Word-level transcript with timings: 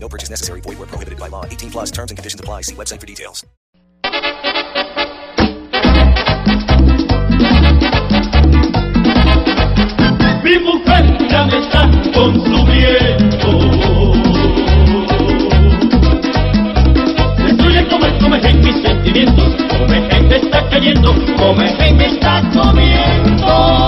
No 0.00 0.08
purchase 0.08 0.30
necessary. 0.30 0.60
Void 0.60 0.78
where 0.78 0.86
prohibited 0.86 1.18
by 1.18 1.28
law. 1.28 1.44
18 1.44 1.70
plus 1.70 1.90
terms 1.90 2.10
and 2.10 2.18
conditions 2.18 2.40
apply. 2.40 2.62
See 2.62 2.74
website 2.74 3.00
for 3.00 3.06
details. 3.06 3.44
Mi 10.44 10.58
mujer 10.60 11.04
ya 11.28 11.44
me 11.46 11.58
está 11.58 11.90
consumiendo. 12.14 13.50
Destruye, 17.36 17.88
come, 17.88 18.18
come, 18.18 18.38
en 18.48 18.60
mis 18.64 18.82
sentimientos. 18.82 19.56
Come, 19.68 20.00
me 20.00 20.36
está 20.36 20.68
cayendo. 20.70 21.14
Come, 21.36 21.92
me 21.94 22.06
está 22.06 22.42
comiendo. 22.54 23.87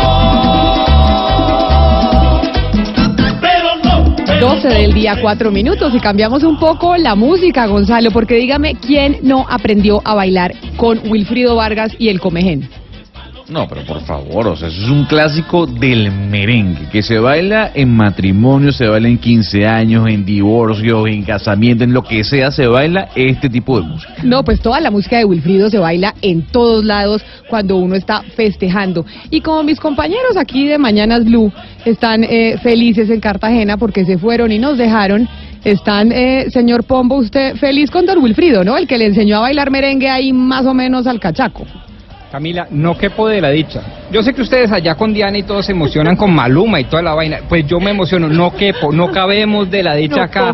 12 4.40 4.68
del 4.68 4.94
día, 4.94 5.18
4 5.20 5.50
minutos. 5.50 5.94
Y 5.94 6.00
cambiamos 6.00 6.42
un 6.44 6.58
poco 6.58 6.96
la 6.96 7.14
música, 7.14 7.66
Gonzalo, 7.66 8.10
porque 8.10 8.36
dígame, 8.36 8.74
¿quién 8.74 9.18
no 9.22 9.44
aprendió 9.48 10.00
a 10.02 10.14
bailar 10.14 10.54
con 10.78 10.98
Wilfrido 11.10 11.56
Vargas 11.56 11.92
y 11.98 12.08
el 12.08 12.20
Comején? 12.20 12.79
No, 13.50 13.66
pero 13.66 13.84
por 13.84 14.00
favor, 14.02 14.46
o 14.46 14.56
sea, 14.56 14.68
eso 14.68 14.80
es 14.80 14.88
un 14.88 15.06
clásico 15.06 15.66
del 15.66 16.12
merengue, 16.12 16.88
que 16.88 17.02
se 17.02 17.18
baila 17.18 17.72
en 17.74 17.92
matrimonio, 17.92 18.70
se 18.70 18.86
baila 18.86 19.08
en 19.08 19.18
15 19.18 19.66
años, 19.66 20.08
en 20.08 20.24
divorcios, 20.24 21.08
en 21.08 21.24
casamiento, 21.24 21.82
en 21.82 21.92
lo 21.92 22.04
que 22.04 22.22
sea, 22.22 22.52
se 22.52 22.68
baila 22.68 23.08
este 23.16 23.50
tipo 23.50 23.80
de 23.80 23.88
música. 23.88 24.14
No, 24.22 24.44
pues 24.44 24.60
toda 24.60 24.80
la 24.80 24.92
música 24.92 25.18
de 25.18 25.24
Wilfrido 25.24 25.68
se 25.68 25.78
baila 25.78 26.14
en 26.22 26.42
todos 26.42 26.84
lados 26.84 27.24
cuando 27.48 27.76
uno 27.76 27.96
está 27.96 28.22
festejando. 28.36 29.04
Y 29.30 29.40
como 29.40 29.64
mis 29.64 29.80
compañeros 29.80 30.36
aquí 30.36 30.68
de 30.68 30.78
Mañanas 30.78 31.24
Blue 31.24 31.52
están 31.84 32.22
eh, 32.22 32.56
felices 32.62 33.10
en 33.10 33.18
Cartagena 33.18 33.76
porque 33.78 34.04
se 34.04 34.16
fueron 34.16 34.52
y 34.52 34.60
nos 34.60 34.78
dejaron, 34.78 35.28
están, 35.64 36.12
eh, 36.12 36.46
señor 36.50 36.84
Pombo, 36.84 37.16
usted 37.16 37.56
feliz 37.56 37.90
con 37.90 38.06
Don 38.06 38.22
Wilfrido, 38.22 38.62
¿no? 38.62 38.78
El 38.78 38.86
que 38.86 38.96
le 38.96 39.06
enseñó 39.06 39.38
a 39.38 39.40
bailar 39.40 39.72
merengue 39.72 40.08
ahí 40.08 40.32
más 40.32 40.66
o 40.66 40.72
menos 40.72 41.08
al 41.08 41.18
cachaco. 41.18 41.66
Camila, 42.30 42.68
no 42.70 42.96
quepo 42.96 43.26
de 43.26 43.40
la 43.40 43.50
dicha. 43.50 43.82
Yo 44.12 44.22
sé 44.22 44.32
que 44.32 44.42
ustedes 44.42 44.70
allá 44.70 44.94
con 44.94 45.12
Diana 45.12 45.36
y 45.36 45.42
todos 45.42 45.66
se 45.66 45.72
emocionan 45.72 46.14
con 46.14 46.32
Maluma 46.32 46.78
y 46.78 46.84
toda 46.84 47.02
la 47.02 47.12
vaina. 47.12 47.40
Pues 47.48 47.66
yo 47.66 47.80
me 47.80 47.90
emociono, 47.90 48.28
no 48.28 48.52
quepo, 48.54 48.92
no 48.92 49.10
cabemos 49.10 49.68
de 49.68 49.82
la 49.82 49.96
dicha 49.96 50.24
acá. 50.24 50.52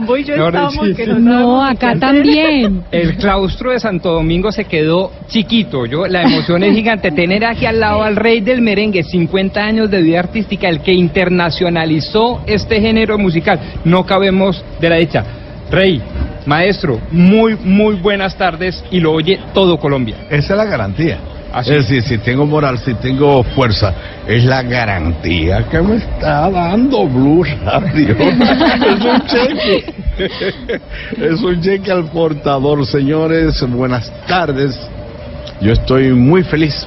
No, 1.18 1.62
acá 1.62 1.94
también. 2.00 2.84
El 2.90 3.18
claustro 3.18 3.72
de 3.72 3.80
Santo 3.80 4.10
Domingo 4.10 4.50
se 4.52 4.64
quedó 4.64 5.12
chiquito. 5.28 5.84
Yo 5.84 6.06
la 6.06 6.22
emoción 6.22 6.64
es 6.64 6.74
gigante. 6.74 7.10
Tener 7.10 7.44
aquí 7.44 7.66
al 7.66 7.78
lado 7.78 8.02
al 8.02 8.16
rey 8.16 8.40
del 8.40 8.62
merengue, 8.62 9.02
50 9.02 9.60
años 9.62 9.90
de 9.90 10.00
vida 10.00 10.20
artística, 10.20 10.70
el 10.70 10.80
que 10.80 10.94
internacionalizó 10.94 12.40
este 12.46 12.80
género 12.80 13.18
musical. 13.18 13.60
No 13.84 14.06
cabemos 14.06 14.64
de 14.80 14.88
la 14.88 14.96
dicha. 14.96 15.24
Rey, 15.70 16.00
maestro, 16.46 16.98
muy, 17.10 17.54
muy 17.54 17.96
buenas 17.96 18.34
tardes 18.38 18.82
y 18.90 19.00
lo 19.00 19.12
oye 19.12 19.38
todo 19.52 19.78
Colombia. 19.78 20.16
Esa 20.30 20.54
es 20.54 20.56
la 20.56 20.64
garantía. 20.64 21.18
Así 21.56 21.72
es 21.72 21.88
decir, 21.88 22.02
si 22.02 22.18
tengo 22.18 22.44
moral, 22.44 22.78
si 22.78 22.92
tengo 22.94 23.42
fuerza, 23.42 23.94
es 24.28 24.44
la 24.44 24.62
garantía 24.62 25.66
que 25.70 25.80
me 25.80 25.96
está 25.96 26.50
dando 26.50 27.06
Blue 27.08 27.44
Radio. 27.64 28.10
es 28.18 29.04
un 29.04 29.20
cheque. 29.26 29.94
es 31.16 31.40
un 31.40 31.58
cheque 31.62 31.90
al 31.90 32.04
portador, 32.10 32.84
señores. 32.86 33.64
Buenas 33.70 34.12
tardes. 34.26 34.78
Yo 35.62 35.72
estoy 35.72 36.10
muy 36.12 36.44
feliz. 36.44 36.86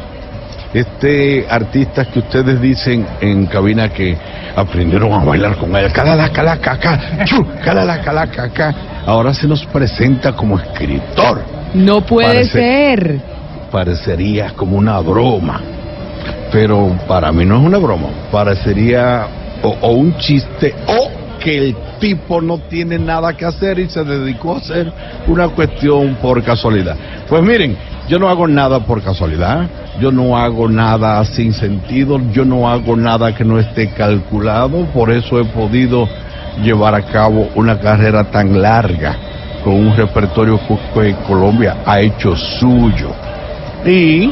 Este 0.72 1.47
artista 1.50 2.06
que 2.06 2.19
ustedes 2.19 2.62
dicen 2.62 3.08
en 3.22 3.47
cabina 3.47 3.90
que 3.90 4.16
aprendieron 4.56 5.12
a 5.13 5.24
bailar 5.25 5.58
con 5.58 5.75
él, 5.75 5.91
calala, 5.91 6.29
cala, 6.29 6.58
caca, 6.58 7.25
chu, 7.25 7.44
calala, 7.66 8.00
cala, 8.02 8.28
caca, 8.28 8.75
ahora 9.08 9.34
se 9.34 9.47
nos 9.47 9.66
presenta 9.66 10.34
como 10.34 10.59
escritor. 10.59 11.44
No 11.74 12.02
puede 12.06 12.28
Parece- 12.28 12.52
ser. 12.52 13.39
Parecería 13.72 14.52
como 14.56 14.78
una 14.78 15.00
broma. 15.00 15.62
Pero 16.52 16.96
para 17.07 17.31
mí 17.31 17.46
no 17.46 17.57
es 17.57 17.66
una 17.66 17.78
broma. 17.78 18.07
Parecería 18.31 19.28
o, 19.63 19.75
o 19.81 19.91
un 19.91 20.18
chiste 20.18 20.74
o 20.88 21.09
que 21.40 21.57
el 21.57 21.75
tipo 22.00 22.41
no 22.41 22.58
tiene 22.69 23.00
nada 23.00 23.34
que 23.34 23.46
hacer 23.46 23.79
y 23.79 23.90
se 23.90 24.03
dedicó 24.03 24.56
a 24.56 24.58
hacer 24.58 24.91
una 25.28 25.47
cuestión 25.50 26.16
por 26.22 26.44
casualidad. 26.44 26.96
Pues 27.28 27.41
miren, 27.41 27.78
yo 28.08 28.19
no 28.19 28.28
hago 28.28 28.47
nada 28.47 28.79
por 28.79 29.02
casualidad, 29.02 29.68
yo 30.00 30.12
no 30.12 30.38
hago 30.38 30.68
nada 30.68 31.24
sin 31.25 31.53
sentido, 31.53 32.19
yo 32.31 32.44
no 32.46 32.69
hago 32.69 32.96
nada 32.96 33.35
que 33.35 33.46
no 33.46 33.59
esté 33.59 33.90
calculado, 33.91 34.85
por 34.88 35.12
eso 35.12 35.40
he 35.40 35.46
podido 35.46 36.08
llevar 36.62 36.96
a 36.96 37.03
cabo 37.03 37.50
una 37.56 37.79
carrera 37.79 38.25
tan 38.31 38.62
larga 38.62 39.16
con 39.63 39.74
un 39.74 39.96
repertorio 39.96 40.59
que 40.94 41.16
Colombia 41.28 41.78
ha 41.85 42.00
hecho 42.00 42.35
suyo. 42.35 43.12
Y 43.85 44.31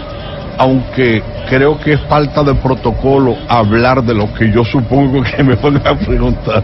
aunque 0.60 1.22
creo 1.48 1.80
que 1.80 1.94
es 1.94 2.02
falta 2.10 2.44
de 2.44 2.56
protocolo 2.56 3.36
hablar 3.48 4.04
de 4.04 4.14
lo 4.16 4.34
que 4.34 4.52
yo 4.52 4.66
supongo 4.66 5.22
que 5.22 5.44
me 5.44 5.56
van 5.56 5.78
a 5.86 5.96
preguntar. 5.96 6.64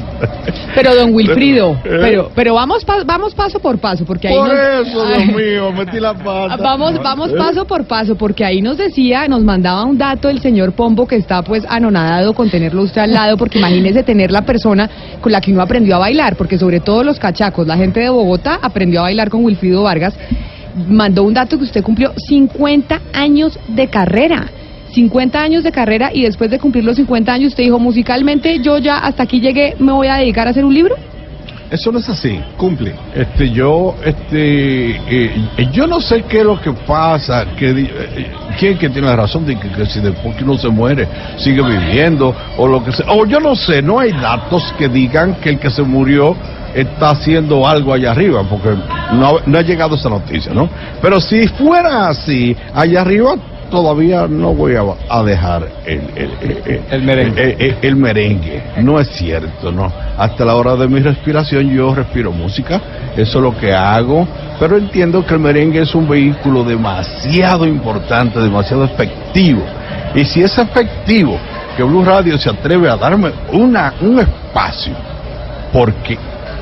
Pero 0.73 0.95
don 0.95 1.13
Wilfrido, 1.13 1.77
Pero, 1.83 1.95
¿eh? 1.95 1.99
pero, 2.01 2.31
pero 2.33 2.53
vamos, 2.55 2.83
pa- 2.83 3.03
vamos 3.05 3.35
paso 3.35 3.59
por 3.59 3.77
paso, 3.77 4.03
porque 4.03 4.27
ahí 4.29 4.35
Por 4.35 4.47
nos- 4.49 4.88
eso, 4.88 5.05
Dios 5.07 5.25
mío, 5.27 5.71
metí 5.71 5.99
la 5.99 6.16
pata. 6.16 6.57
Vamos, 6.57 6.99
vamos 7.03 7.29
¿Eh? 7.31 7.35
paso 7.38 7.66
por 7.66 7.85
paso, 7.85 8.16
porque 8.16 8.44
ahí 8.44 8.61
nos 8.63 8.77
decía, 8.77 9.27
nos 9.27 9.44
mandaba 9.44 9.85
un 9.85 9.97
dato 9.97 10.27
el 10.27 10.41
señor 10.41 10.73
Pombo 10.73 11.05
que 11.07 11.15
está 11.15 11.44
pues 11.44 11.63
anonadado 11.69 12.33
con 12.33 12.50
tenerlo 12.50 12.81
usted 12.81 13.01
al 13.01 13.13
lado, 13.13 13.38
porque 13.38 13.59
imagínese 13.59 14.01
tener 14.03 14.31
la 14.31 14.41
persona 14.41 14.89
con 15.21 15.31
la 15.31 15.39
que 15.39 15.51
uno 15.53 15.61
aprendió 15.61 15.95
a 15.95 16.00
bailar, 16.00 16.35
porque 16.35 16.57
sobre 16.57 16.79
todo 16.79 17.03
los 17.03 17.19
cachacos, 17.19 17.67
la 17.67 17.77
gente 17.77 18.00
de 18.00 18.09
Bogotá 18.09 18.57
aprendió 18.61 19.01
a 19.01 19.03
bailar 19.03 19.29
con 19.29 19.45
Wilfrido 19.45 19.83
Vargas, 19.83 20.15
mandó 20.88 21.23
un 21.23 21.34
dato 21.34 21.57
que 21.57 21.63
usted 21.63 21.84
cumplió 21.84 22.13
50 22.28 23.01
años 23.13 23.59
de 23.67 23.88
carrera. 23.88 24.50
50 24.94 25.41
años 25.41 25.63
de 25.63 25.72
carrera 25.72 26.11
y 26.13 26.22
después 26.23 26.51
de 26.51 26.59
cumplir 26.59 26.84
los 26.84 26.97
50 26.97 27.34
años 27.34 27.50
usted 27.50 27.63
dijo 27.63 27.79
musicalmente 27.79 28.59
yo 28.59 28.78
ya 28.78 28.97
hasta 28.97 29.23
aquí 29.23 29.41
llegué, 29.41 29.75
me 29.79 29.91
voy 29.91 30.07
a 30.07 30.17
dedicar 30.17 30.47
a 30.47 30.51
hacer 30.51 30.66
un 30.66 30.73
libro. 30.73 30.95
Eso 31.69 31.91
no 31.91 32.00
es 32.00 32.09
así, 32.09 32.40
cumple. 32.57 32.94
Este, 33.16 33.50
yo, 33.50 33.96
este, 34.03 34.91
eh, 34.91 35.69
yo 35.72 35.88
no 35.88 36.00
sé 36.00 36.24
qué 36.24 36.40
es 36.40 36.46
lo 36.46 36.62
que 36.62 36.72
pasa, 36.72 37.46
que 37.57 37.72
eh, 37.72 38.31
quién 38.59 38.78
que 38.78 38.90
tiene 38.90 39.07
la 39.07 39.16
razón 39.16 39.46
de 39.46 39.57
que, 39.57 39.69
que 39.69 39.85
si 39.85 40.00
después 40.00 40.35
que 40.35 40.44
uno 40.44 40.57
se 40.57 40.69
muere 40.69 41.07
sigue 41.38 41.62
viviendo 41.63 42.35
o 42.57 42.68
lo 42.68 42.84
que 42.84 42.91
sea, 42.91 43.07
o 43.09 43.25
yo 43.25 43.40
no 43.40 43.56
sé, 43.56 43.81
no 43.81 44.00
hay 44.00 44.12
datos 44.12 44.74
que 44.78 44.88
digan 44.88 45.35
que 45.35 45.50
el 45.50 45.59
que 45.59 45.69
se 45.69 45.81
murió 45.81 46.35
está 46.75 47.12
haciendo 47.12 47.68
algo 47.68 47.94
allá 47.94 48.12
arriba, 48.12 48.44
porque 48.50 48.69
no, 49.13 49.38
no 49.45 49.57
ha 49.57 49.62
llegado 49.62 49.95
esa 49.95 50.09
noticia, 50.09 50.53
¿no? 50.53 50.69
Pero 51.01 51.19
si 51.19 51.47
fuera 51.47 52.09
así, 52.09 52.56
allá 52.74 53.01
arriba 53.01 53.35
todavía 53.73 54.28
no 54.29 54.53
voy 54.53 54.75
a, 54.75 54.84
a 55.09 55.23
dejar 55.23 55.67
el, 55.88 56.01
el, 56.16 56.29
el- 56.67 56.81
El 56.91 57.01
merengue. 57.01 57.75
el- 57.81 57.95
merengue. 57.95 58.61
No 58.78 59.00
es 59.00 59.07
cierto, 59.09 59.72
no. 59.72 59.91
Hasta 60.16 60.45
la 60.45 60.53
hora 60.56 60.75
de 60.75 60.88
mi 60.88 61.00
respiración 61.00 61.72
yo 61.75 61.95
respiro 61.95 62.31
música, 62.31 62.79
eso 63.17 63.38
es 63.39 63.44
lo 63.44 63.57
que 63.57 63.73
hago, 63.73 64.28
pero 64.59 64.78
entiendo 64.78 65.25
que 65.25 65.33
el 65.33 65.39
merengue 65.39 65.81
es 65.81 65.95
un 65.95 66.07
vehículo 66.07 66.63
demasiado 66.63 67.65
importante, 67.65 68.39
demasiado 68.39 68.83
efectivo. 68.83 69.63
Y 70.13 70.24
si 70.25 70.44
es 70.44 70.56
efectivo 70.59 71.39
que 71.75 71.81
Blue 71.81 72.06
Radio 72.06 72.38
se 72.38 72.51
atreve 72.51 72.88
a 72.92 72.95
darme 72.95 73.31
una, 73.53 73.92
un 74.01 74.19
espacio, 74.19 74.94
porque 75.74 76.15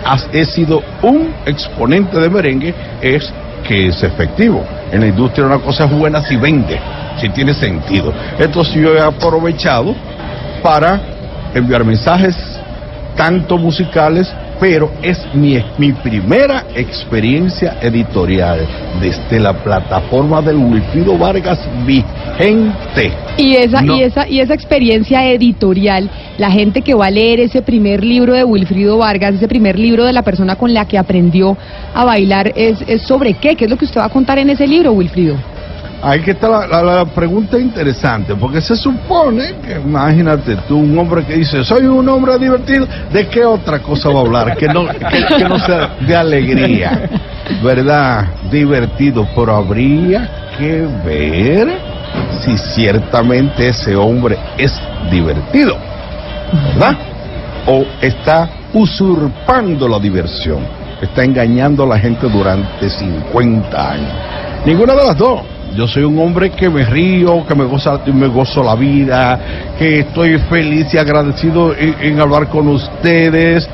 has- 0.05 0.29
he 0.31 0.45
sido 0.45 0.81
un 1.01 1.33
exponente 1.45 2.17
de 2.21 2.29
merengue, 2.29 2.73
es 3.01 3.33
que 3.67 3.87
es 3.87 4.01
efectivo. 4.01 4.63
En 4.93 5.01
la 5.01 5.07
industria 5.07 5.45
una 5.45 5.59
cosa 5.59 5.85
es 5.85 5.91
buena 5.91 6.21
si 6.21 6.35
vende, 6.37 6.79
si 7.17 7.29
tiene 7.29 7.53
sentido. 7.53 8.13
Entonces 8.39 8.73
yo 8.75 8.93
he 8.93 9.01
aprovechado 9.01 9.95
para 10.61 10.99
enviar 11.53 11.83
mensajes 11.83 12.35
tanto 13.15 13.57
musicales 13.57 14.31
pero 14.61 14.91
es 15.01 15.19
mi, 15.33 15.57
mi 15.79 15.91
primera 15.91 16.65
experiencia 16.75 17.79
editorial 17.81 18.59
desde 19.01 19.39
la 19.39 19.53
plataforma 19.53 20.39
del 20.39 20.57
Wilfrido 20.57 21.17
Vargas 21.17 21.57
vigente. 21.83 23.11
Y 23.37 23.55
esa, 23.55 23.81
No. 23.81 23.97
y 23.97 24.03
esa, 24.03 24.29
y 24.29 24.39
esa 24.39 24.53
experiencia 24.53 25.25
editorial, 25.31 26.07
la 26.37 26.51
gente 26.51 26.83
que 26.83 26.93
va 26.93 27.07
a 27.07 27.09
leer 27.09 27.39
ese 27.39 27.63
primer 27.63 28.03
libro 28.03 28.33
de 28.33 28.43
Wilfrido 28.43 28.99
Vargas, 28.99 29.33
ese 29.33 29.47
primer 29.47 29.79
libro 29.79 30.05
de 30.05 30.13
la 30.13 30.21
persona 30.21 30.55
con 30.55 30.75
la 30.75 30.87
que 30.87 30.99
aprendió 30.99 31.57
a 31.95 32.05
bailar, 32.05 32.53
es, 32.55 32.83
es 32.85 33.01
sobre 33.01 33.33
qué, 33.33 33.55
qué 33.55 33.65
es 33.65 33.71
lo 33.71 33.77
que 33.77 33.85
usted 33.85 33.99
va 33.99 34.05
a 34.05 34.09
contar 34.09 34.37
en 34.37 34.51
ese 34.51 34.67
libro, 34.67 34.91
Wilfrido. 34.91 35.37
Ahí 36.03 36.21
que 36.21 36.31
está 36.31 36.49
la, 36.49 36.65
la- 36.67 36.81
la 36.81 37.05
pregunta 37.05 37.59
interesante, 37.59 38.33
porque 38.35 38.59
se 38.59 38.75
supone 38.75 39.53
que, 39.63 39.73
imagínate 39.73 40.55
tú, 40.67 40.77
un 40.79 40.97
hombre 40.97 41.23
que 41.23 41.35
dice, 41.35 41.63
soy 41.63 41.85
un 41.85 42.09
hombre 42.09 42.39
divertido, 42.39 42.87
¿de 43.13 43.27
qué 43.27 43.45
otra 43.45 43.79
cosa 43.79 44.09
va 44.09 44.19
a 44.19 44.21
hablar? 44.21 44.57
Que 44.57 44.67
no, 44.67 44.87
que, 44.87 45.43
no 45.47 45.59
sea 45.59 45.95
de 45.99 46.15
alegría, 46.15 47.07
¿verdad? 47.63 48.25
Divertido, 48.49 49.27
pero 49.35 49.55
habría 49.55 50.27
que 50.57 50.87
ver 51.05 51.69
si 52.41 52.57
ciertamente 52.57 53.67
ese 53.69 53.95
hombre 53.95 54.37
es 54.57 54.73
divertido, 55.11 55.77
¿verdad? 56.73 56.97
O 57.67 57.85
está 58.01 58.49
usurpando 58.73 59.87
la 59.87 59.99
diversión, 59.99 60.59
está 60.99 61.23
engañando 61.23 61.83
a 61.83 61.87
la 61.87 61.99
gente 61.99 62.27
durante 62.27 62.89
50 62.89 63.91
años. 63.91 64.11
Ninguna 64.65 64.93
de 64.95 65.05
las 65.05 65.17
dos. 65.17 65.41
Yo 65.75 65.87
soy 65.87 66.03
un 66.03 66.19
hombre 66.19 66.49
que 66.49 66.69
me 66.69 66.83
río, 66.83 67.45
que 67.47 67.55
me 67.55 67.63
goza, 67.63 67.97
me 68.07 68.27
gozo 68.27 68.61
la 68.61 68.75
vida, 68.75 69.39
que 69.79 69.99
estoy 69.99 70.37
feliz 70.49 70.93
y 70.93 70.97
agradecido 70.97 71.73
en, 71.73 72.19
hablar 72.19 72.49
con 72.49 72.67
ustedes, 72.67 73.69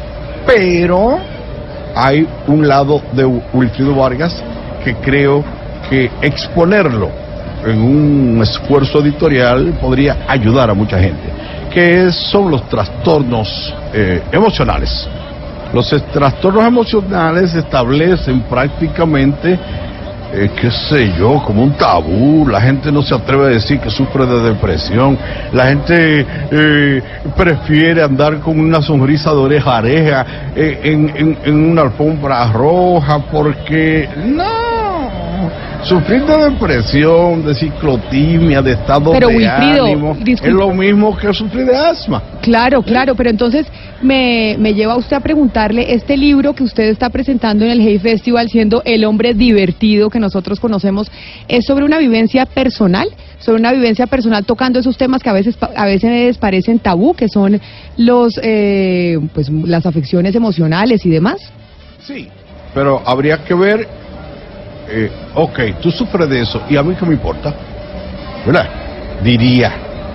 pero 0.45 1.17
hay 1.95 2.27
un 2.47 2.67
lado 2.67 3.01
de 3.13 3.25
Wilfrido 3.25 3.95
Vargas 3.95 4.43
que 4.83 4.93
creo 4.95 5.43
que 5.89 6.11
exponerlo 6.21 7.09
en 7.65 7.81
un 7.81 8.41
esfuerzo 8.43 8.99
editorial 8.99 9.79
podría 9.81 10.17
ayudar 10.27 10.69
a 10.69 10.75
mucha 10.75 10.99
gente, 10.99 11.31
que 11.73 12.11
son 12.11 12.51
los 12.51 12.69
trastornos 12.69 13.73
eh, 13.93 14.21
emocionales. 14.31 15.09
Los 15.73 15.89
trastornos 16.13 16.65
emocionales 16.65 17.55
establecen 17.55 18.41
prácticamente, 18.41 19.59
eh, 20.33 20.49
qué 20.59 20.69
sé 20.71 21.13
yo, 21.17 21.41
como 21.45 21.63
un 21.63 21.73
tabú. 21.73 22.47
La 22.47 22.61
gente 22.61 22.91
no 22.91 23.01
se 23.01 23.15
atreve 23.15 23.45
a 23.45 23.49
decir 23.49 23.79
que 23.79 23.89
sufre 23.89 24.25
de 24.25 24.41
depresión. 24.41 25.17
La 25.53 25.67
gente 25.67 26.25
eh, 26.51 27.01
prefiere 27.35 28.03
andar 28.03 28.39
con 28.39 28.59
una 28.59 28.81
sonrisa 28.81 29.31
de 29.31 29.37
oreja 29.37 29.77
oreja 29.77 30.25
eh, 30.55 30.79
en 30.83 31.71
una 31.71 31.83
alfombra 31.83 32.51
roja 32.51 33.19
porque 33.31 34.09
no. 34.25 34.66
Sufrir 35.83 36.25
de 36.25 36.49
depresión, 36.49 37.45
de 37.45 37.53
ciclotimia, 37.53 38.61
de 38.61 38.73
estado 38.73 39.11
Pero, 39.11 39.29
de 39.29 39.37
Wilfrido, 39.37 39.85
ánimo, 39.85 40.17
es 40.25 40.41
lo 40.43 40.73
mismo 40.73 41.15
que 41.15 41.33
sufrir 41.33 41.65
de 41.65 41.77
asma. 41.77 42.21
Claro, 42.41 42.81
claro, 42.81 43.15
pero 43.15 43.29
entonces 43.29 43.65
me, 44.01 44.55
me 44.59 44.73
lleva 44.73 44.97
usted 44.97 45.15
a 45.15 45.19
preguntarle, 45.19 45.93
este 45.93 46.17
libro 46.17 46.53
que 46.53 46.63
usted 46.63 46.85
está 46.85 47.09
presentando 47.09 47.63
en 47.63 47.71
el 47.71 47.81
Hey 47.81 47.99
Festival, 47.99 48.49
siendo 48.49 48.81
el 48.85 49.05
hombre 49.05 49.33
divertido 49.33 50.09
que 50.09 50.19
nosotros 50.19 50.59
conocemos, 50.59 51.09
¿es 51.47 51.65
sobre 51.65 51.85
una 51.85 51.99
vivencia 51.99 52.45
personal? 52.45 53.07
Sobre 53.39 53.59
una 53.59 53.71
vivencia 53.71 54.07
personal 54.07 54.45
tocando 54.45 54.79
esos 54.79 54.97
temas 54.97 55.21
que 55.21 55.29
a 55.29 55.33
veces, 55.33 55.57
a 55.75 55.85
veces 55.85 56.37
parecen 56.37 56.79
tabú, 56.79 57.13
que 57.13 57.29
son 57.29 57.61
los, 57.97 58.39
eh, 58.41 59.19
pues, 59.33 59.49
las 59.49 59.85
afecciones 59.85 60.35
emocionales 60.35 61.05
y 61.05 61.09
demás. 61.09 61.37
Sí, 61.99 62.27
pero 62.73 63.01
habría 63.05 63.43
que 63.43 63.53
ver, 63.53 63.87
eh, 64.89 65.11
ok, 65.35 65.59
tú 65.81 65.91
sufres 65.91 66.29
de 66.29 66.41
eso 66.41 66.61
y 66.69 66.77
a 66.77 66.83
mí 66.83 66.95
qué 66.95 67.05
me 67.05 67.13
importa, 67.13 67.53
¿verdad? 68.45 68.67
Diría 69.23 69.71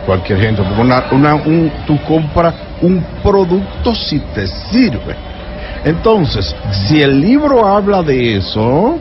cualquier 0.06 0.40
gente, 0.40 0.62
porque 0.62 0.80
una, 0.80 1.04
una- 1.12 1.34
un- 1.34 1.70
tú 1.86 1.98
compras 2.04 2.54
un 2.80 3.04
producto 3.22 3.94
si 3.94 4.18
te 4.34 4.46
sirve. 4.46 5.14
Entonces, 5.84 6.54
si 6.70 7.02
el 7.02 7.20
libro 7.20 7.66
habla 7.66 8.02
de 8.02 8.36
eso, 8.36 8.98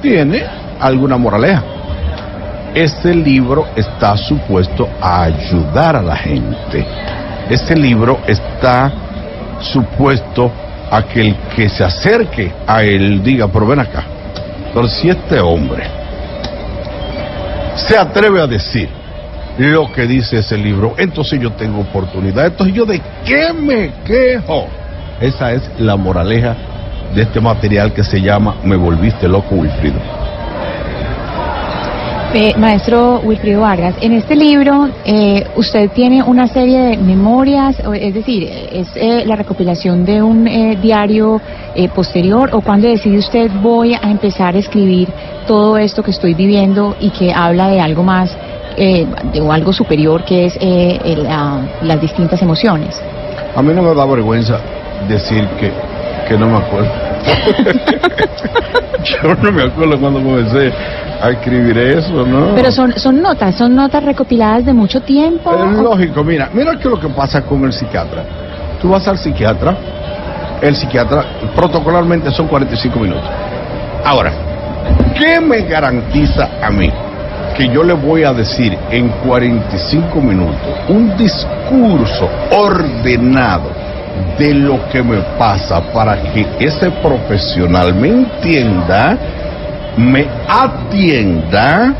tiene 0.00 0.42
alguna 0.80 1.16
moraleja. 1.18 1.62
Este 2.74 3.14
libro 3.14 3.66
está 3.76 4.16
supuesto 4.16 4.88
a 5.00 5.24
ayudar 5.24 5.96
a 5.96 6.02
la 6.02 6.16
gente. 6.16 6.84
Este 7.50 7.76
libro 7.76 8.18
está 8.26 8.90
supuesto 9.60 10.50
a 10.90 11.02
que 11.02 11.20
el 11.20 11.36
que 11.54 11.68
se 11.68 11.84
acerque 11.84 12.50
a 12.66 12.82
él 12.82 13.22
diga, 13.22 13.48
pero 13.48 13.66
ven 13.66 13.80
acá, 13.80 14.04
pero 14.74 14.88
si 14.88 15.08
este 15.10 15.40
hombre 15.40 15.84
se 17.74 17.96
atreve 17.96 18.40
a 18.40 18.46
decir 18.46 18.88
lo 19.58 19.92
que 19.92 20.06
dice 20.06 20.38
ese 20.38 20.56
libro, 20.56 20.94
entonces 20.96 21.38
yo 21.40 21.52
tengo 21.52 21.80
oportunidad. 21.80 22.46
Entonces 22.46 22.74
yo 22.74 22.86
de 22.86 23.00
qué 23.24 23.52
me 23.52 23.92
quejo. 24.04 24.66
Esa 25.20 25.52
es 25.52 25.62
la 25.78 25.96
moraleja 25.96 26.56
de 27.14 27.22
este 27.22 27.40
material 27.40 27.92
que 27.92 28.02
se 28.02 28.20
llama 28.20 28.56
Me 28.64 28.76
volviste 28.76 29.28
loco, 29.28 29.54
Wilfrido. 29.54 30.21
Eh, 32.34 32.54
maestro 32.56 33.20
Wilfrido 33.22 33.60
Vargas, 33.60 33.94
en 34.00 34.14
este 34.14 34.34
libro 34.34 34.88
eh, 35.04 35.46
usted 35.54 35.90
tiene 35.90 36.22
una 36.22 36.46
serie 36.46 36.80
de 36.80 36.96
memorias, 36.96 37.76
es 37.94 38.14
decir, 38.14 38.48
es 38.72 38.88
eh, 38.94 39.24
la 39.26 39.36
recopilación 39.36 40.06
de 40.06 40.22
un 40.22 40.48
eh, 40.48 40.78
diario 40.80 41.42
eh, 41.74 41.90
posterior 41.90 42.48
o 42.54 42.62
cuando 42.62 42.88
decide 42.88 43.18
usted 43.18 43.50
voy 43.60 43.92
a 43.92 44.10
empezar 44.10 44.54
a 44.54 44.58
escribir 44.58 45.08
todo 45.46 45.76
esto 45.76 46.02
que 46.02 46.10
estoy 46.10 46.32
viviendo 46.32 46.96
y 47.00 47.10
que 47.10 47.34
habla 47.34 47.68
de 47.68 47.82
algo 47.82 48.02
más 48.02 48.34
eh, 48.78 49.06
de, 49.30 49.40
o 49.42 49.52
algo 49.52 49.74
superior 49.74 50.24
que 50.24 50.46
es 50.46 50.56
el, 50.58 51.24
las 51.82 52.00
distintas 52.00 52.40
emociones. 52.40 52.98
A 53.54 53.60
mí 53.60 53.74
no 53.74 53.82
me 53.82 53.94
da 53.94 54.06
vergüenza 54.06 54.58
decir 55.06 55.46
que, 55.60 55.70
que 56.26 56.38
no 56.38 56.48
me 56.48 56.56
acuerdo. 56.56 56.90
Yo 59.04 59.34
no 59.34 59.52
me 59.52 59.64
acuerdo 59.64 59.98
cuando 59.98 60.22
comencé 60.22 60.72
a 61.22 61.30
escribir 61.30 61.78
eso, 61.78 62.26
¿no? 62.26 62.54
Pero 62.54 62.72
son, 62.72 62.98
son 62.98 63.22
notas, 63.22 63.54
son 63.54 63.74
notas 63.74 64.02
recopiladas 64.02 64.66
de 64.66 64.72
mucho 64.72 65.00
tiempo. 65.02 65.52
Es 65.54 65.78
lógico, 65.78 66.24
mira, 66.24 66.50
mira 66.52 66.72
qué 66.72 66.80
es 66.80 66.90
lo 66.90 66.98
que 66.98 67.08
pasa 67.08 67.42
con 67.42 67.64
el 67.64 67.72
psiquiatra. 67.72 68.24
Tú 68.80 68.88
vas 68.88 69.06
al 69.06 69.18
psiquiatra, 69.18 69.76
el 70.60 70.74
psiquiatra 70.74 71.24
protocolarmente 71.54 72.30
son 72.32 72.48
45 72.48 72.98
minutos. 72.98 73.30
Ahora, 74.04 74.32
¿qué 75.16 75.40
me 75.40 75.62
garantiza 75.62 76.48
a 76.60 76.70
mí 76.70 76.90
que 77.56 77.68
yo 77.68 77.84
le 77.84 77.92
voy 77.92 78.24
a 78.24 78.32
decir 78.32 78.76
en 78.90 79.08
45 79.24 80.20
minutos 80.20 80.56
un 80.88 81.16
discurso 81.16 82.28
ordenado 82.50 83.70
de 84.38 84.54
lo 84.54 84.88
que 84.88 85.02
me 85.02 85.18
pasa 85.38 85.80
para 85.92 86.20
que 86.32 86.46
ese 86.58 86.90
profesional 86.90 87.94
me 87.94 88.08
entienda, 88.08 89.16
me 89.96 90.26
atienda 90.48 91.94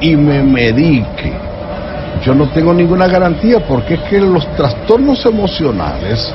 y 0.00 0.16
me 0.16 0.42
medique? 0.42 1.32
Yo 2.24 2.34
no 2.34 2.48
tengo 2.48 2.72
ninguna 2.72 3.06
garantía 3.06 3.60
porque 3.60 3.94
es 3.94 4.00
que 4.02 4.20
los 4.20 4.46
trastornos 4.56 5.24
emocionales, 5.26 6.32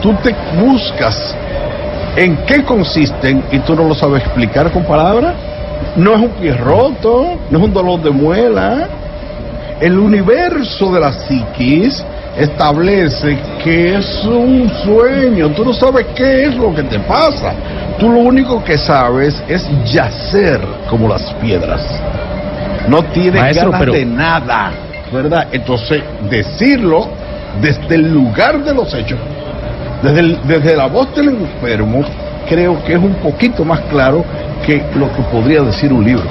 tú 0.00 0.14
te 0.22 0.34
buscas 0.58 1.36
en 2.16 2.36
qué 2.46 2.64
consisten 2.64 3.44
y 3.50 3.58
tú 3.60 3.74
no 3.74 3.84
lo 3.84 3.94
sabes 3.94 4.22
explicar 4.22 4.70
con 4.72 4.84
palabras. 4.84 5.34
No 5.96 6.14
es 6.14 6.20
un 6.20 6.30
pie 6.30 6.54
roto, 6.54 7.38
no 7.50 7.58
es 7.58 7.64
un 7.64 7.72
dolor 7.72 8.00
de 8.00 8.10
muela. 8.10 8.88
El 9.80 9.98
universo 9.98 10.92
de 10.92 11.00
la 11.00 11.12
psiquis 11.12 12.02
establece 12.38 13.38
que 13.62 13.96
es 13.96 14.24
un 14.24 14.70
sueño. 14.84 15.48
Tú 15.50 15.64
no 15.64 15.72
sabes 15.72 16.06
qué 16.14 16.44
es 16.46 16.54
lo 16.56 16.74
que 16.74 16.82
te 16.82 16.98
pasa. 17.00 17.52
Tú 17.98 18.10
lo 18.10 18.20
único 18.20 18.62
que 18.62 18.76
sabes 18.76 19.42
es 19.48 19.66
yacer 19.84 20.60
como 20.88 21.08
las 21.08 21.22
piedras. 21.34 21.82
No 22.88 23.02
tienes 23.04 23.40
Maestro, 23.40 23.70
ganas 23.70 23.80
pero- 23.80 23.92
de 23.94 24.04
nada, 24.04 24.70
¿verdad? 25.12 25.48
Entonces, 25.52 26.02
decirlo 26.30 27.08
desde 27.60 27.94
el 27.94 28.12
lugar 28.12 28.62
de 28.62 28.74
los 28.74 28.92
hechos, 28.94 29.18
desde, 30.02 30.20
el- 30.20 30.38
desde 30.46 30.76
la 30.76 30.86
voz 30.86 31.14
del 31.14 31.30
enfermo, 31.30 32.02
creo 32.48 32.82
que 32.84 32.92
es 32.92 32.98
un 32.98 33.14
poquito 33.14 33.64
más 33.64 33.80
claro 33.90 34.24
que 34.64 34.82
lo 34.94 35.10
que 35.12 35.22
podría 35.32 35.62
decir 35.62 35.92
un 35.92 36.04
libro. 36.04 36.24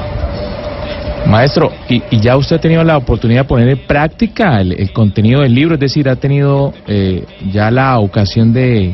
Maestro, 1.27 1.71
¿y, 1.89 2.03
y 2.11 2.19
ya 2.19 2.37
usted 2.37 2.57
ha 2.57 2.59
tenido 2.59 2.83
la 2.83 2.97
oportunidad 2.97 3.41
de 3.41 3.47
poner 3.47 3.69
en 3.69 3.79
práctica 3.87 4.61
el, 4.61 4.91
contenido 4.93 5.41
del 5.41 5.53
libro? 5.53 5.73
Es 5.73 5.79
decir, 5.79 6.07
¿ha 6.07 6.15
tenido 6.15 6.73
eh, 6.87 7.23
ya 7.51 7.71
la 7.71 7.99
ocasión 7.99 8.53
de, 8.53 8.93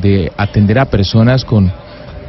de 0.00 0.30
atender 0.36 0.78
a 0.78 0.84
personas 0.84 1.44
con, 1.44 1.70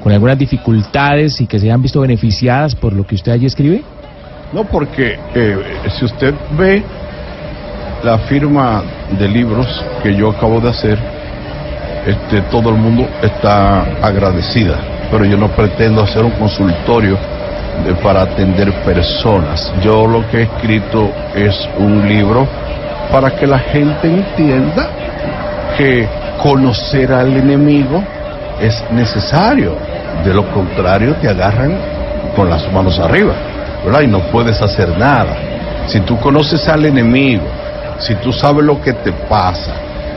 con 0.01 0.11
algunas 0.11 0.37
dificultades 0.37 1.39
y 1.41 1.47
que 1.47 1.59
se 1.59 1.67
hayan 1.67 1.81
visto 1.81 2.01
beneficiadas 2.01 2.75
por 2.75 2.93
lo 2.93 3.05
que 3.05 3.15
usted 3.15 3.31
allí 3.31 3.45
escribe? 3.45 3.83
No, 4.51 4.63
porque 4.63 5.17
eh, 5.35 5.57
si 5.97 6.05
usted 6.05 6.33
ve 6.57 6.83
la 8.03 8.19
firma 8.19 8.83
de 9.17 9.27
libros 9.27 9.67
que 10.01 10.15
yo 10.15 10.29
acabo 10.31 10.59
de 10.59 10.69
hacer, 10.69 10.97
este, 12.05 12.41
todo 12.51 12.69
el 12.69 12.75
mundo 12.75 13.07
está 13.21 13.81
agradecida, 14.01 14.77
pero 15.11 15.25
yo 15.25 15.37
no 15.37 15.49
pretendo 15.55 16.03
hacer 16.03 16.23
un 16.23 16.31
consultorio 16.31 17.17
para 18.01 18.24
atender 18.24 18.72
personas. 18.84 19.72
Yo 19.82 20.08
lo 20.08 20.27
que 20.29 20.38
he 20.38 20.44
escrito 20.44 21.12
es 21.34 21.70
un 21.77 22.08
libro 22.08 22.48
para 23.12 23.32
que 23.32 23.46
la 23.48 23.60
gente 23.60 24.08
entienda 24.08 24.89
que 25.77 26.08
conocer 26.41 27.12
al 27.12 27.36
enemigo 27.36 28.03
es 28.62 28.84
necesario. 28.91 29.75
De 30.24 30.34
lo 30.34 30.50
contrario, 30.51 31.15
te 31.22 31.29
agarran 31.29 31.77
con 32.36 32.50
las 32.50 32.72
manos 32.72 33.00
arriba. 33.00 33.34
Y 34.03 34.08
no 34.08 34.20
puedes 34.32 34.62
hacer 34.62 34.98
nada. 34.98 35.36
Si 35.88 36.00
tú 36.01 36.17
conoces 36.20 36.67
al 36.67 36.86
enemigo, 36.86 37.44
si 38.00 38.15
tú 38.15 38.34
sabes 38.34 38.65
lo 38.65 38.82
que 38.82 38.94
te 38.94 39.12
pasa, 39.12 39.74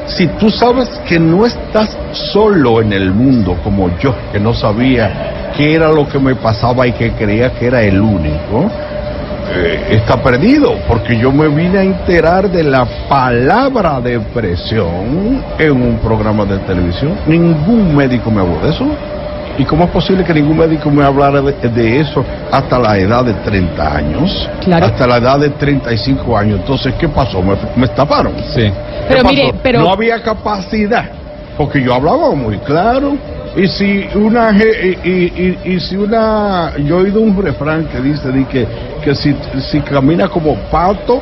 si 0.07 0.27
tú 0.27 0.49
sabes 0.51 0.89
que 1.07 1.19
no 1.21 1.45
estás 1.45 1.97
solo 2.13 2.81
en 2.81 2.93
el 2.95 3.13
mundo 3.13 3.59
como 3.63 3.91
yo, 3.99 4.15
que 4.33 4.41
no 4.41 4.55
sabía 4.55 5.38
qué 5.59 5.75
era 5.75 5.89
lo 5.89 6.09
que 6.09 6.19
me 6.21 6.35
pasaba 6.37 6.87
y 6.87 6.93
que 6.93 7.11
creía 7.13 7.51
que 7.53 7.67
era 7.67 7.83
el 7.83 8.01
único, 8.01 8.71
eh, 9.55 9.89
está 9.91 10.23
perdido, 10.23 10.75
porque 10.87 11.19
yo 11.19 11.33
me 11.33 11.49
vine 11.49 11.79
a 11.79 11.83
enterar 11.83 12.49
de 12.49 12.63
la 12.63 12.87
palabra 13.09 14.01
depresión 14.01 15.43
en 15.59 15.73
un 15.73 15.99
programa 15.99 16.45
de 16.45 16.59
televisión. 16.59 17.15
Ningún 17.27 17.95
médico 17.97 18.31
me 18.31 18.41
habló 18.41 18.61
de 18.61 18.71
eso. 18.71 18.87
¿Y 19.59 19.65
cómo 19.65 19.83
es 19.85 19.91
posible 19.91 20.23
que 20.23 20.33
ningún 20.33 20.57
médico 20.59 20.89
me 20.89 21.03
hablara 21.05 21.41
de, 21.41 21.53
de 21.71 22.01
eso 22.01 22.25
hasta 22.53 22.79
la 22.79 22.97
edad 22.97 23.25
de 23.25 23.33
30 23.35 23.97
años? 23.97 24.49
Claro. 24.61 24.87
Hasta 24.87 25.05
la 25.09 25.17
edad 25.17 25.41
de 25.41 25.51
35 25.51 26.39
años. 26.39 26.61
Entonces, 26.61 26.95
¿qué 26.95 27.09
pasó? 27.09 27.43
¿Me, 27.43 27.57
me 27.75 27.87
estafaron? 27.87 28.35
Sí. 28.55 28.63
¿Qué 28.63 28.73
Pero 29.09 29.25
mire, 29.25 29.53
pero- 29.61 29.81
No 29.81 29.91
había 29.93 30.23
capacidad, 30.23 31.07
porque 31.57 31.83
yo 31.83 31.93
hablaba 31.93 32.33
muy 32.37 32.59
claro. 32.59 33.17
Y 33.61 33.67
si 33.67 34.09
una 34.17 34.53
y, 34.53 35.09
y- 35.11 35.33
y- 35.45 35.75
y 35.75 35.81
si 35.81 35.97
una 35.97 36.73
yo 36.85 37.01
he 37.01 37.03
oído 37.03 37.21
un 37.21 37.43
refrán 37.43 37.89
que 37.89 38.01
dice 38.01 38.31
di 38.31 38.45
que, 38.45 38.65
que 39.03 39.15
si, 39.17 39.35
si 39.71 39.81
camina 39.81 40.29
como 40.29 40.55
pato 40.71 41.21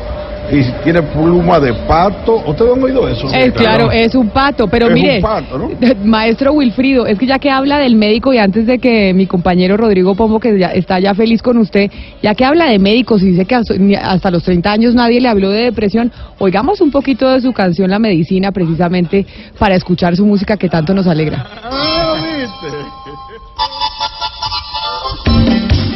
y 0.51 0.63
si 0.63 0.73
tiene 0.85 1.03
pluma 1.03 1.59
de 1.59 1.73
pato, 1.87 2.43
¿ustedes 2.47 2.77
han 2.77 2.83
oído 2.83 3.09
eso? 3.09 3.27
Es 3.33 3.53
claro, 3.53 3.91
es 3.91 4.15
un 4.15 4.29
pato, 4.29 4.69
pero 4.69 4.87
Es 4.87 4.93
un 4.93 4.95
mire, 4.95 5.21
pato, 5.21 5.59
¿no? 5.59 5.71
maestro 6.05 6.53
Wilfrido, 6.53 7.07
es 7.07 7.19
que 7.19 7.27
ya 7.27 7.39
que 7.39 7.51
habla 7.51 7.79
del 7.79 7.97
médico 7.97 8.33
y 8.33 8.39
antes 8.39 8.67
de 8.67 8.79
que 8.79 9.13
mi 9.15 9.27
compañero 9.27 9.77
Rodrigo 9.77 10.15
Pombo, 10.15 10.41
que 10.41 10.59
ya 10.59 10.69
está 10.69 10.99
ya 11.01 11.15
feliz 11.15 11.43
con 11.43 11.59
usted, 11.59 11.91
ya 12.23 12.35
que 12.35 12.45
habla 12.45 12.67
de 12.67 12.79
médicos 12.79 13.23
y 13.23 13.31
dice 13.31 13.45
que 13.45 13.55
hasta 13.55 14.31
los 14.31 14.43
30 14.43 14.71
años 14.71 14.95
nadie 14.95 15.21
le 15.21 15.29
habló 15.29 15.51
de 15.51 15.63
depresión, 15.65 16.13
oigamos 16.39 16.81
un 16.81 16.91
poquito 16.91 17.31
de 17.31 17.41
su 17.41 17.53
canción 17.53 17.91
La 17.91 17.99
Medicina 17.99 18.53
precisamente 18.53 19.27
para 19.59 19.75
escuchar 19.75 20.17
su 20.17 20.25
música 20.25 20.57
que 20.57 20.69
tanto 20.69 20.95
nos 20.95 21.07
alegra. 21.07 21.47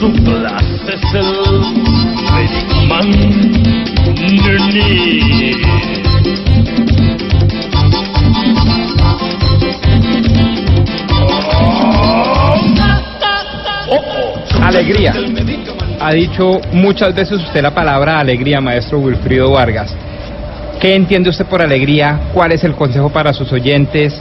Su 0.01 0.11
clase 0.25 0.95
es 0.95 1.15
el 1.15 1.90
Nini. 2.99 3.71
Alegría. 14.63 15.15
Ha 16.01 16.13
dicho 16.13 16.61
muchas 16.73 17.15
veces 17.15 17.41
usted 17.41 17.63
la 17.63 17.75
palabra 17.75 18.19
alegría, 18.19 18.61
maestro 18.61 18.99
Wilfrido 18.99 19.51
Vargas. 19.51 19.95
¿Qué 20.81 20.95
entiende 20.95 21.31
usted 21.31 21.47
por 21.47 21.61
alegría? 21.63 22.21
¿Cuál 22.33 22.53
es 22.53 22.65
el 22.65 22.75
consejo 22.75 23.11
para 23.11 23.33
sus 23.33 23.53
oyentes? 23.53 24.21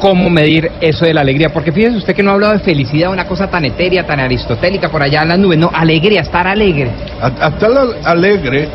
¿Cómo 0.00 0.30
medir 0.30 0.70
eso 0.80 1.04
de 1.06 1.12
la 1.14 1.22
alegría? 1.22 1.52
Porque 1.52 1.72
fíjese 1.72 1.96
usted 1.96 2.14
que 2.14 2.22
no 2.22 2.30
ha 2.30 2.34
hablado 2.34 2.52
de 2.52 2.60
felicidad, 2.60 3.10
una 3.10 3.26
cosa 3.26 3.48
tan 3.48 3.64
etérea, 3.64 4.06
tan 4.06 4.20
aristotélica 4.20 4.88
por 4.88 5.02
allá 5.02 5.22
en 5.22 5.28
las 5.28 5.38
nubes. 5.38 5.58
No, 5.58 5.70
alegría, 5.74 6.20
estar 6.20 6.46
alegre. 6.46 6.90
A- 7.20 7.32
la 7.68 8.10
alegre 8.10 8.68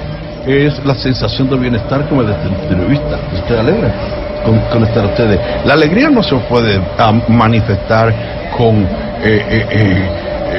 es 0.46 0.84
la 0.86 0.96
sensación 0.96 1.50
de 1.50 1.58
bienestar 1.58 2.06
da 2.24 2.34
esta 2.34 2.48
entrevista. 2.50 3.20
Estoy 3.34 3.58
alegre 3.58 3.88
con, 4.44 4.60
con 4.72 4.84
estar 4.84 5.06
ustedes. 5.06 5.39
La 5.65 5.74
alegría 5.75 6.10
no 6.10 6.22
se 6.22 6.36
puede 6.36 6.82
ah, 6.98 7.13
manifestar 7.30 8.13
con 8.58 8.82
eh, 9.24 9.46
eh, 9.72 10.10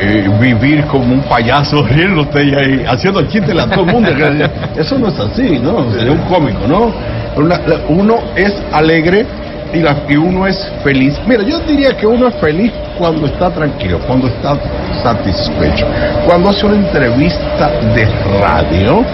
eh, 0.00 0.30
vivir 0.40 0.84
como 0.86 1.12
un 1.12 1.20
payaso 1.22 1.82
riendo 1.90 2.22
usted 2.22 2.40
y 2.42 2.54
ahí, 2.54 2.84
haciendo 2.88 3.22
chistes 3.28 3.54
a 3.58 3.68
todo 3.68 3.84
el 3.84 3.92
mundo. 3.92 4.08
Eso 4.76 4.98
no 4.98 5.08
es 5.08 5.20
así, 5.20 5.58
¿no? 5.58 5.92
Sería 5.92 6.12
un 6.12 6.22
cómico, 6.22 6.66
¿no? 6.66 6.90
Una- 7.36 7.58
la- 7.66 7.80
uno 7.88 8.16
es 8.34 8.54
alegre 8.72 9.26
y, 9.74 10.16
uno 10.16 10.46
es 10.46 10.56
feliz. 10.82 11.18
Mira, 11.26 11.42
yo 11.42 11.58
diría 11.60 11.96
que 11.96 12.06
uno 12.06 12.28
es 12.28 12.34
feliz 12.36 12.72
cuando 12.96 13.26
está 13.26 13.50
tranquilo, 13.50 13.98
cuando 14.06 14.28
está 14.28 14.56
satisfecho, 15.02 15.86
cuando 16.26 16.50
hace 16.50 16.66
una 16.66 16.76
entrevista 16.76 17.70
de 17.94 18.06
radio 18.40 19.04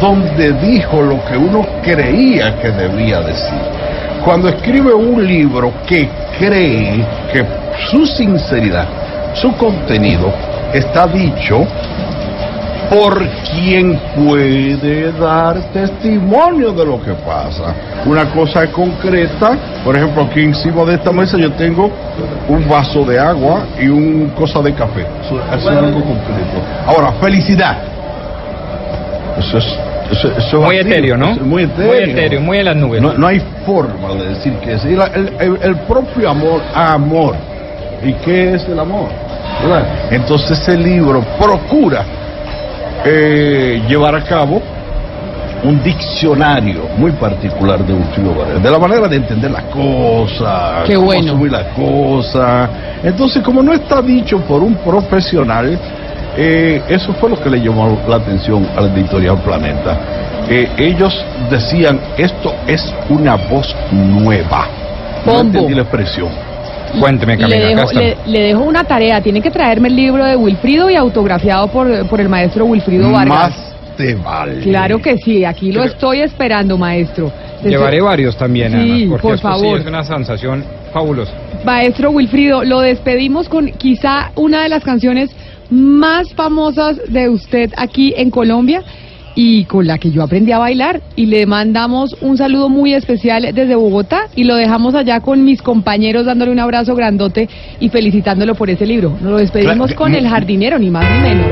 donde 0.00 0.52
dijo 0.54 1.02
lo 1.02 1.24
que 1.24 1.36
uno 1.36 1.66
creía 1.82 2.56
que 2.56 2.70
debía 2.70 3.20
decir. 3.20 3.58
Cuando 4.24 4.48
escribe 4.48 4.92
un 4.92 5.26
libro 5.26 5.72
que 5.86 6.08
cree 6.38 7.04
que 7.32 7.44
su 7.90 8.06
sinceridad, 8.06 8.86
su 9.34 9.52
contenido 9.56 10.32
está 10.72 11.06
dicho 11.06 11.66
por 12.90 13.24
quien 13.54 13.96
puede 14.16 15.12
dar 15.12 15.56
testimonio 15.72 16.72
de 16.72 16.84
lo 16.84 17.00
que 17.00 17.12
pasa. 17.12 17.72
Una 18.04 18.24
cosa 18.32 18.66
concreta, 18.72 19.56
por 19.84 19.96
ejemplo, 19.96 20.24
aquí 20.24 20.40
encima 20.40 20.84
de 20.84 20.94
esta 20.94 21.12
mesa 21.12 21.38
yo 21.38 21.52
tengo 21.52 21.88
un 22.48 22.68
vaso 22.68 23.04
de 23.04 23.18
agua 23.18 23.62
y 23.80 23.86
un 23.88 24.32
cosa 24.36 24.60
de 24.60 24.74
café. 24.74 25.06
Eso, 25.24 25.40
es 25.56 25.66
algo 25.66 26.00
concreto. 26.00 26.60
Ahora, 26.86 27.12
felicidad. 27.20 27.76
Eso 29.38 29.58
es... 29.58 29.66
Eso, 30.10 30.26
eso 30.36 30.58
es 30.58 30.64
Muy 30.66 30.76
etéreo, 30.76 31.16
¿no? 31.16 31.36
muy 31.36 31.62
etéreo. 31.62 31.86
Muy 31.92 32.10
etéreo, 32.10 32.40
muy 32.40 32.58
en 32.58 32.64
las 32.64 32.74
nubes. 32.74 33.00
No, 33.00 33.12
no 33.14 33.28
hay 33.28 33.40
forma 33.64 34.12
de 34.14 34.30
decir 34.30 34.52
que 34.54 34.72
es. 34.72 34.84
El, 34.84 35.00
el- 35.38 35.58
el 35.62 35.76
propio 35.86 36.28
amor, 36.30 36.60
amor. 36.74 37.36
¿Y 38.02 38.12
qué 38.14 38.54
es 38.54 38.64
el 38.64 38.80
amor? 38.80 39.06
¿Verdad? 39.62 39.84
Entonces 40.10 40.58
ese 40.58 40.76
libro 40.76 41.22
procura 41.38 42.04
eh, 43.04 43.82
llevar 43.88 44.14
a 44.14 44.22
cabo 44.24 44.60
un 45.62 45.82
diccionario 45.82 46.82
muy 46.96 47.12
particular 47.12 47.84
de 47.84 47.92
Wilfrido 47.92 48.34
Vargas, 48.34 48.62
de 48.62 48.70
la 48.70 48.78
manera 48.78 49.08
de 49.08 49.16
entender 49.16 49.50
las 49.50 49.64
cosas, 49.64 50.84
Qué 50.86 50.94
cómo 50.94 51.06
bueno. 51.06 51.46
las 51.46 51.66
cosas. 51.74 52.70
Entonces, 53.02 53.42
como 53.42 53.62
no 53.62 53.72
está 53.72 54.00
dicho 54.00 54.40
por 54.40 54.62
un 54.62 54.74
profesional, 54.76 55.78
eh, 56.36 56.82
eso 56.88 57.12
fue 57.14 57.30
lo 57.30 57.40
que 57.40 57.50
le 57.50 57.60
llamó 57.60 57.98
la 58.08 58.16
atención 58.16 58.66
a 58.76 58.80
la 58.80 58.92
editorial 58.92 59.38
Planeta. 59.42 59.98
Eh, 60.48 60.68
ellos 60.78 61.14
decían, 61.50 62.00
esto 62.16 62.54
es 62.66 62.94
una 63.08 63.36
voz 63.36 63.74
nueva. 63.92 64.66
No 65.26 65.40
entendí 65.40 65.74
la 65.74 65.82
expresión. 65.82 66.28
Cuénteme, 66.98 67.36
Le 67.36 67.42
Camila, 67.42 67.66
dejo, 67.68 67.92
le, 67.92 68.16
le 68.26 68.40
dejo 68.42 68.62
una 68.62 68.84
tarea, 68.84 69.20
tiene 69.22 69.40
que 69.40 69.50
traerme 69.50 69.88
el 69.88 69.96
libro 69.96 70.24
de 70.24 70.36
Wilfrido 70.36 70.90
y 70.90 70.96
autografiado 70.96 71.68
por, 71.68 72.08
por 72.08 72.20
el 72.20 72.28
maestro 72.28 72.64
Wilfrido 72.66 73.10
Vargas. 73.12 73.50
Más 73.50 73.74
te 73.96 74.14
vale. 74.14 74.60
Claro 74.60 75.00
que 75.00 75.18
sí, 75.18 75.44
aquí 75.44 75.72
lo 75.72 75.84
estoy 75.84 76.20
esperando, 76.20 76.76
maestro. 76.78 77.30
Desde- 77.58 77.70
Llevaré 77.70 78.00
varios 78.00 78.36
también, 78.36 78.72
Sí, 78.72 78.78
Ana, 79.02 79.10
porque 79.10 79.22
por 79.22 79.34
esto 79.34 79.52
sí 79.52 79.60
favor. 79.60 79.80
es 79.80 79.86
una 79.86 80.02
sensación 80.04 80.64
fabulosa. 80.92 81.32
Maestro 81.64 82.10
Wilfrido, 82.10 82.64
lo 82.64 82.80
despedimos 82.80 83.48
con 83.48 83.68
quizá 83.72 84.30
una 84.36 84.62
de 84.62 84.70
las 84.70 84.82
canciones 84.82 85.30
más 85.70 86.32
famosas 86.34 86.96
de 87.08 87.28
usted 87.28 87.70
aquí 87.76 88.14
en 88.16 88.30
Colombia 88.30 88.82
y 89.42 89.64
con 89.64 89.86
la 89.86 89.96
que 89.96 90.10
yo 90.10 90.22
aprendí 90.22 90.52
a 90.52 90.58
bailar 90.58 91.00
y 91.16 91.24
le 91.24 91.46
mandamos 91.46 92.14
un 92.20 92.36
saludo 92.36 92.68
muy 92.68 92.92
especial 92.92 93.54
desde 93.54 93.74
Bogotá 93.74 94.24
y 94.36 94.44
lo 94.44 94.54
dejamos 94.54 94.94
allá 94.94 95.20
con 95.20 95.46
mis 95.46 95.62
compañeros 95.62 96.26
dándole 96.26 96.52
un 96.52 96.58
abrazo 96.58 96.94
grandote 96.94 97.48
y 97.80 97.88
felicitándolo 97.88 98.54
por 98.54 98.68
ese 98.68 98.84
libro. 98.84 99.16
Nos 99.18 99.30
lo 99.32 99.38
despedimos 99.38 99.94
con 99.94 100.14
El 100.14 100.28
jardinero, 100.28 100.78
ni 100.78 100.90
más 100.90 101.06
ni 101.10 101.20
menos. 101.22 101.46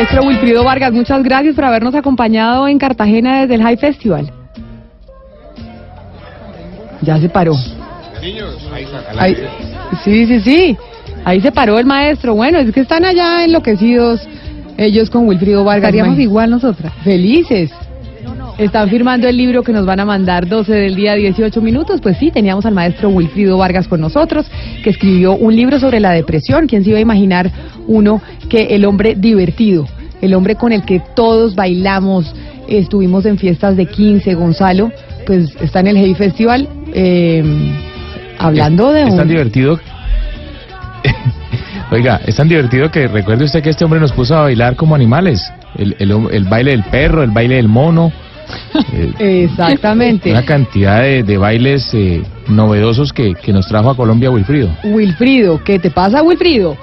Maestro 0.00 0.22
Wilfrido 0.24 0.64
Vargas, 0.64 0.94
muchas 0.94 1.22
gracias 1.22 1.54
por 1.54 1.62
habernos 1.66 1.94
acompañado 1.94 2.66
en 2.66 2.78
Cartagena 2.78 3.42
desde 3.42 3.56
el 3.56 3.62
High 3.62 3.76
Festival. 3.76 4.32
Ya 7.02 7.20
se 7.20 7.28
paró. 7.28 7.52
Ahí- 9.18 9.36
sí, 10.02 10.26
sí, 10.26 10.40
sí. 10.40 10.76
Ahí 11.26 11.42
se 11.42 11.52
paró 11.52 11.78
el 11.78 11.84
maestro. 11.84 12.34
Bueno, 12.34 12.56
es 12.60 12.72
que 12.72 12.80
están 12.80 13.04
allá 13.04 13.44
enloquecidos 13.44 14.26
ellos 14.78 15.10
con 15.10 15.28
Wilfrido 15.28 15.64
Vargas. 15.64 15.90
Estaríamos 15.90 16.18
igual 16.18 16.48
nosotras. 16.48 16.94
Felices. 17.04 17.70
Están 18.60 18.90
firmando 18.90 19.26
el 19.26 19.38
libro 19.38 19.62
que 19.62 19.72
nos 19.72 19.86
van 19.86 20.00
a 20.00 20.04
mandar 20.04 20.46
12 20.46 20.70
del 20.70 20.94
día 20.94 21.14
18 21.14 21.62
minutos. 21.62 22.02
Pues 22.02 22.18
sí, 22.18 22.30
teníamos 22.30 22.66
al 22.66 22.74
maestro 22.74 23.08
Wilfrido 23.08 23.56
Vargas 23.56 23.88
con 23.88 24.02
nosotros, 24.02 24.44
que 24.84 24.90
escribió 24.90 25.34
un 25.34 25.56
libro 25.56 25.80
sobre 25.80 25.98
la 25.98 26.10
depresión. 26.10 26.66
¿Quién 26.66 26.84
se 26.84 26.90
iba 26.90 26.98
a 26.98 27.00
imaginar 27.00 27.50
uno 27.86 28.20
que 28.50 28.64
el 28.74 28.84
hombre 28.84 29.14
divertido, 29.14 29.86
el 30.20 30.34
hombre 30.34 30.56
con 30.56 30.72
el 30.72 30.84
que 30.84 31.00
todos 31.16 31.54
bailamos, 31.54 32.34
estuvimos 32.68 33.24
en 33.24 33.38
fiestas 33.38 33.78
de 33.78 33.86
15, 33.86 34.34
Gonzalo, 34.34 34.92
pues 35.24 35.56
está 35.62 35.80
en 35.80 35.86
el 35.86 35.96
Heavy 35.96 36.14
Festival 36.14 36.68
eh, 36.92 37.42
hablando 38.38 38.92
de 38.92 39.04
Es 39.04 39.16
tan 39.16 39.20
un... 39.20 39.28
divertido. 39.28 39.80
Oiga, 41.90 42.20
es 42.26 42.36
tan 42.36 42.46
divertido 42.46 42.90
que 42.90 43.08
recuerde 43.08 43.44
usted 43.44 43.62
que 43.62 43.70
este 43.70 43.86
hombre 43.86 44.00
nos 44.00 44.12
puso 44.12 44.36
a 44.36 44.42
bailar 44.42 44.76
como 44.76 44.94
animales. 44.94 45.50
El, 45.78 45.96
el, 45.98 46.10
el 46.30 46.44
baile 46.44 46.72
del 46.72 46.84
perro, 46.84 47.22
el 47.22 47.30
baile 47.30 47.54
del 47.54 47.68
mono. 47.68 48.12
eh, 48.92 49.44
Exactamente. 49.48 50.30
una 50.30 50.44
cantidad 50.44 51.02
de, 51.02 51.22
de 51.22 51.38
bailes 51.38 51.92
eh, 51.94 52.22
novedosos 52.48 53.12
que, 53.12 53.34
que 53.34 53.52
nos 53.52 53.66
trajo 53.66 53.90
a 53.90 53.96
Colombia 53.96 54.30
Wilfrido. 54.30 54.70
Wilfrido, 54.84 55.62
¿qué 55.62 55.78
te 55.78 55.90
pasa, 55.90 56.22
Wilfrido? 56.22 56.76